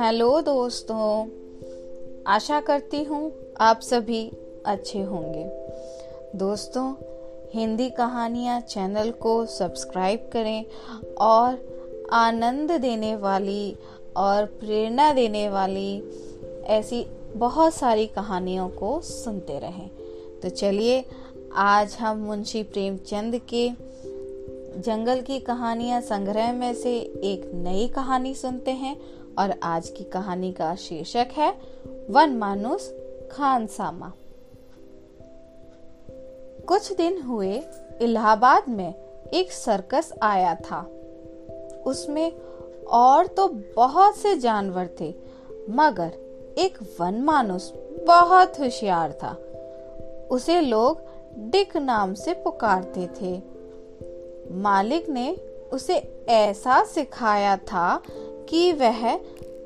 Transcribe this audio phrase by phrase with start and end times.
[0.00, 1.28] Hello दोस्तों,
[2.26, 4.32] आशा करती हूँ आप सभी
[4.66, 5.44] अच्छे होंगे।
[6.38, 6.94] दोस्तों,
[7.54, 10.64] हिंदी कहानियाँ चैनल को सब्सक्राइब करें
[11.20, 11.58] और
[12.12, 13.76] आनंद देने वाली
[14.16, 16.02] और प्रेरणा देने वाली
[16.64, 17.06] ऐसी
[17.36, 19.90] बहुत सारी कहानियों को सुनते रहें।
[20.42, 21.04] तो चलिए,
[21.52, 23.88] आज हम मुंशी प्रेमचंद के
[24.76, 28.96] जंगल की कहानियाँ संग्रह में से एक नई कहानी सुनते हैं
[29.38, 31.54] और आज की कहानी का शीर्षक है,
[32.10, 32.94] वन मानुस
[33.32, 34.12] खानसामा
[36.68, 37.62] कुछ दिन हुए,
[38.00, 38.94] इलाहाबाद में
[39.34, 40.80] एक सर्कस आया था।
[41.86, 42.32] उसमें
[42.82, 45.14] और तो बहुत से जानवर थे,
[45.70, 46.12] मगर
[46.58, 47.72] एक वन मानुस
[48.06, 49.36] बहुत होशियार था।
[50.30, 51.00] उसे लोग
[51.38, 53.57] डिक नाम से पुकारते थे।
[54.50, 55.36] मालिक ने
[55.72, 58.02] उसे ऐसा सिखाया था
[58.48, 59.16] कि वह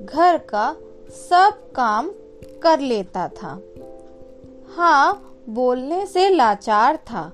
[0.02, 0.76] घर का
[1.10, 2.10] सब काम
[2.62, 3.60] कर लेता था।
[4.76, 7.32] हाँ बोलने से लाचार था।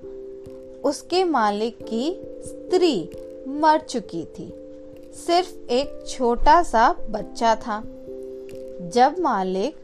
[0.84, 3.10] उसके मालिक की स्त्री
[3.48, 4.54] मर चुकी थी।
[5.26, 7.82] सिर्फ़ एक छोटा सा बच्चा था।
[8.88, 9.76] जब मालिक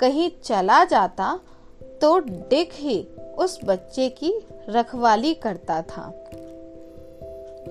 [0.00, 1.40] कहीं चला जाता
[1.82, 6.21] तो डिक ही उस बच्चे की रखवाली करता था।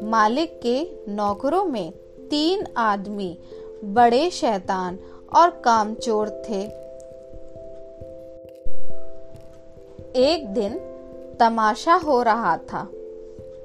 [0.03, 1.91] मालिक के नौकरों में
[2.29, 3.37] तीन आदमी,
[3.83, 4.99] बड़े शैतान
[5.35, 6.61] और कामचोर थे।
[10.15, 10.73] एक दिन
[11.39, 12.87] तमाशा हो रहा था,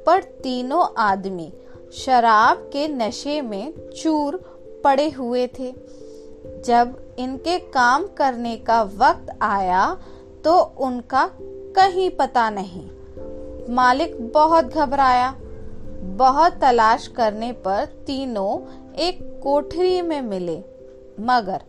[0.06, 1.52] पर तीनों आदमी
[1.92, 4.36] शराब के नशे में चूर
[4.84, 5.74] पड़े हुए थे।
[6.64, 9.96] जब इनके काम करने का वक्त आया
[10.44, 11.30] तो उनका
[11.76, 12.88] कहीं पता नहीं।
[13.74, 15.34] मालिक बहुत घबराया।
[16.06, 18.58] बहुत तलाश करने पर तीनों
[18.94, 20.64] एक कोठरी में मिले।
[21.20, 21.62] मगर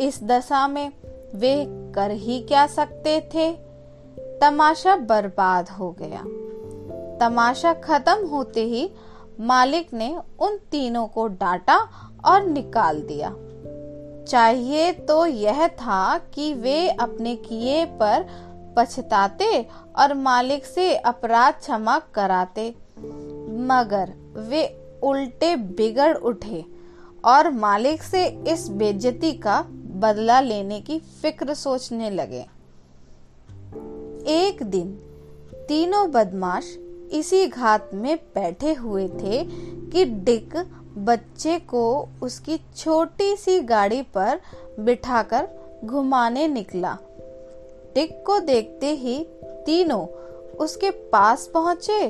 [0.00, 0.92] इस दशा में
[1.34, 3.52] वे कर ही क्या सकते थे?
[4.40, 6.22] तमाशा बर्बाद हो गया।
[7.18, 8.90] तमाशा खत्म होते ही
[9.40, 11.88] मालिक ने उन तीनों को डांटा
[12.24, 13.34] और निकाल दिया।
[14.24, 18.26] चाहिए तो यह था कि वे अपने किए पर
[18.76, 19.66] पछताते
[19.98, 22.74] और मालिक से अपराध क्षमा कराते।
[23.66, 24.64] मगर वे
[25.02, 26.64] उल्टे बिगड़ उठे
[27.24, 29.60] और मालिक से इस बेजती का
[29.96, 32.46] बदला लेने की फ़िक्र सोचने लगे।
[34.28, 34.90] एक दिन
[35.68, 36.76] तीनों बदमाश
[37.12, 39.42] इसी घात में बैठे हुए थे
[39.90, 40.56] कि डिक
[40.98, 44.40] बच्चे को उसकी छोटी सी गाड़ी पर
[44.80, 45.48] बिठाकर
[45.84, 46.96] घुमाने निकला।
[47.94, 49.18] डिक को देखते ही
[49.66, 50.06] तीनों
[50.56, 52.08] उसके पास पहुँचे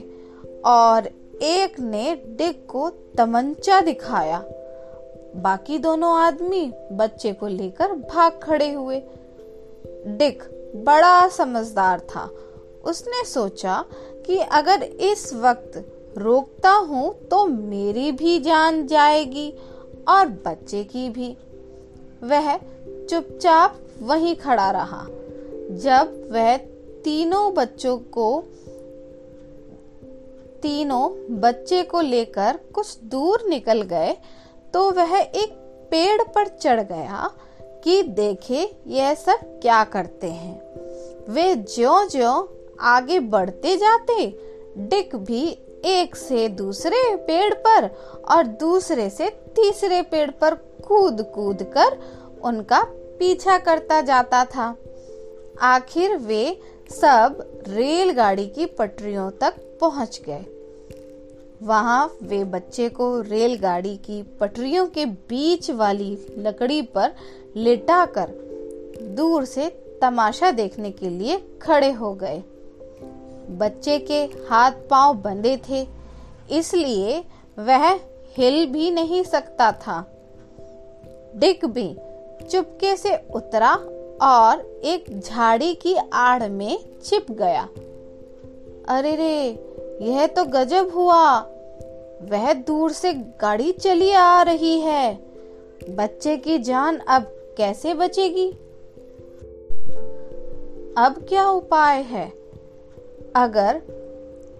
[0.66, 1.08] और
[1.42, 4.38] एक ने डिक को तमंचा दिखाया।
[5.36, 9.00] बाकी दोनों आदमी बच्चे को लेकर भाग खड़े हुए।
[10.06, 10.42] डिक
[10.86, 12.30] बड़ा समझदार था।
[12.84, 13.84] उसने सोचा
[14.26, 15.84] कि अगर इस वक्त
[16.18, 19.52] रोकता हूँ तो मेरी भी जान जाएगी
[20.08, 21.36] और बच्चे की भी।
[22.22, 22.56] वह
[23.10, 25.04] चुपचाप वहीं खड़ा रहा।
[25.76, 26.56] जब वह
[27.04, 28.44] तीनों बच्चों को
[30.62, 31.08] तीनों
[31.40, 34.16] बच्चे को लेकर कुछ दूर निकल गए
[34.74, 35.52] तो वह एक
[35.90, 37.30] पेड़ पर चढ़ गया
[37.84, 40.60] कि देखे यह सब क्या करते हैं।
[41.28, 42.32] वे ज्यो ज्यो
[42.80, 44.26] आगे बढ़ते जाते
[44.78, 45.46] डिक भी
[45.84, 47.88] एक से दूसरे पेड़ पर
[48.28, 50.54] और दूसरे से तीसरे पेड़ पर
[50.86, 51.98] कूद कूद कर
[52.44, 52.82] उनका
[53.18, 54.74] पीछा करता जाता था।
[55.62, 56.58] आखिर वे
[56.90, 60.44] सब रेलगाड़ी की पटरियों तक पहुँच गए।
[61.62, 67.14] वहाँ वे बच्चे को रेलगाड़ी की पटरियों के बीच वाली लकड़ी पर
[67.56, 68.30] लेटाकर
[69.16, 69.68] दूर से
[70.02, 72.42] तमाशा देखने के लिए खड़े हो गए।
[73.50, 75.86] बच्चे के हाथ पाँव बंधे थे,
[76.50, 77.24] इसलिए
[77.58, 77.88] वह
[78.36, 80.00] हिल भी नहीं सकता था।
[81.36, 81.94] डिक भी
[82.50, 83.74] चुपके से उतरा
[84.22, 87.68] और एक झाड़ी की आड़ में छिप गया।
[88.88, 89.40] अरे रे,
[90.02, 91.38] यह तो गजब हुआ।
[92.22, 95.14] वह दूर से गाड़ी चली आ रही है।
[95.90, 97.22] बच्चे की जान अब
[97.56, 98.50] कैसे बचेगी?
[100.98, 102.32] अब क्या उपाय है?
[103.36, 103.82] अगर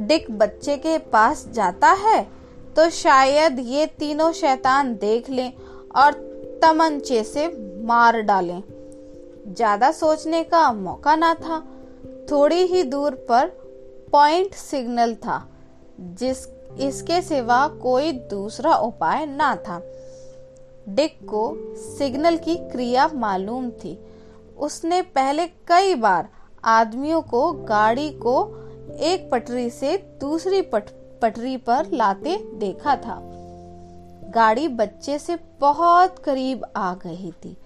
[0.00, 2.26] डिक बच्चे के पास जाता है
[2.76, 5.52] तो शायद ये तीनों शैतान देख लें
[5.96, 6.12] और
[6.62, 7.46] तमंचे से
[7.84, 8.62] मार डालें।
[9.48, 11.58] ज़्यादा सोचने का मौका ना था।
[12.30, 13.48] थोड़ी ही दूर पर
[14.12, 15.42] पॉइंट सिग्नल था
[16.00, 16.46] जिस
[16.80, 19.78] इसके सिवा कोई दूसरा उपाय ना था।
[20.88, 23.98] डिक को सिग्नल की क्रिया मालूम थी।
[24.58, 26.28] उसने पहले कई बार
[26.64, 28.36] आदमियों को गाड़ी को
[29.02, 30.90] एक पटरी से दूसरी पट,
[31.22, 33.20] पटरी पर लाते देखा था।
[34.34, 37.56] गाड़ी बच्चे से बहुत करीब आ गई थी।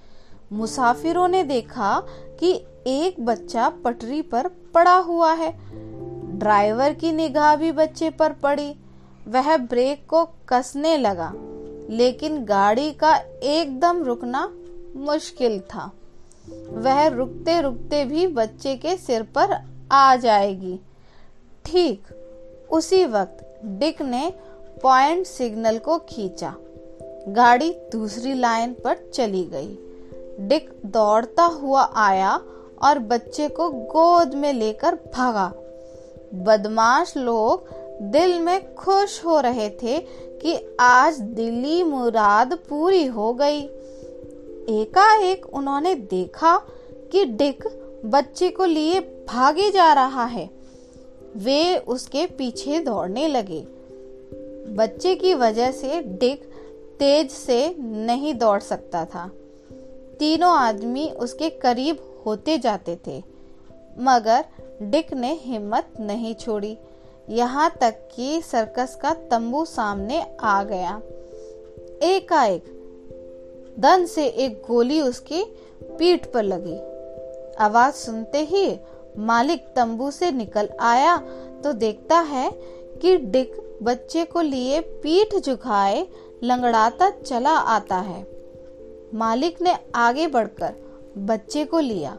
[0.51, 1.95] मुसाफिरों ने देखा
[2.41, 2.53] कि
[2.87, 5.53] एक बच्चा पटरी पर पड़ा हुआ है।
[6.39, 8.75] ड्राइवर की निगाह भी बच्चे पर पड़ी।
[9.29, 11.33] वह ब्रेक को कसने लगा,
[11.91, 14.49] लेकिन गाड़ी का एकदम रुकना
[14.97, 15.91] मुश्किल था।
[16.75, 19.55] वह रुकते रुकते भी बच्चे के सिर पर
[19.93, 20.79] आ जाएगी।
[21.65, 22.03] ठीक
[22.71, 24.33] उसी वक्त डिक ने
[24.83, 26.55] पॉइंट सिग्नल को खींचा।
[27.29, 29.77] गाड़ी दूसरी लाइन पर चली गई।
[30.41, 32.41] डिक दौड़ता हुआ आया
[32.83, 35.53] और बच्चे को गोद में लेकर भागा।
[36.35, 37.69] बदमाश लोग
[38.03, 39.99] दिल में खुश हो रहे थे
[40.43, 43.61] कि आज दिली मुराद पूरी हो गई।
[44.83, 46.63] एकाएक उन्होंने देखा
[47.13, 47.65] कि डिक
[48.05, 50.51] बच्चे को लिए भागे जा रहा है।
[51.37, 53.67] वे उसके पीछे दौड़ने लगे।
[54.75, 56.45] बच्चे की वजह से डिक
[56.99, 59.31] तेज से नहीं दौड़ सकता था।
[60.21, 63.19] तीनों आदमी उसके करीब होते जाते थे,
[63.99, 64.45] मगर
[64.83, 66.77] डिक ने हिम्मत नहीं छोड़ी।
[67.29, 71.01] यहाँ तक कि सर्कस का तंबू सामने आ गया।
[72.05, 72.65] एकाएक
[73.79, 75.43] दन से एक गोली उसकी
[75.99, 76.77] पीठ पर लगी।
[77.61, 78.67] आवाज़ सुनते ही
[79.19, 81.17] मालिक तंबू से निकल आया
[81.65, 82.51] तो देखता है
[83.03, 86.07] कि डिक बच्चे को लिए पीठ झुकाए,
[86.45, 88.23] लंगड़ाता चला आता है।
[89.15, 90.75] मालिक ने आगे बढ़कर
[91.19, 92.19] बच्चे को लिया।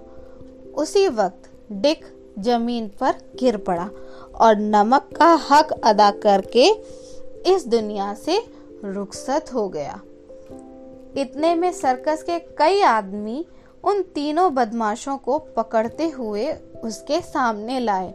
[0.76, 2.06] उसी वक्त डिक
[2.40, 3.90] ज़मीन पर गिर पड़ा
[4.36, 6.68] और नमक का हक अदा करके
[7.46, 8.42] इस दुनिया से
[8.84, 10.02] रुखसत हो गया।
[11.18, 13.46] इतने में सर्कस के कई आदमी
[13.84, 16.54] उन तीनों बदमाशों को पकड़ते हुए
[16.84, 18.14] उसके सामने लाए।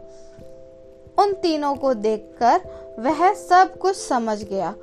[1.19, 2.61] उन तीनों को देखकर
[2.99, 4.75] वह सब कुछ समझ गया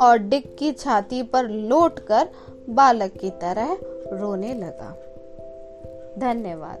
[0.00, 2.28] और डिक की छाती पर लौटकर
[2.70, 3.78] बालक की तरह
[4.12, 4.96] रोने लगा।
[6.18, 6.78] धन्यवाद।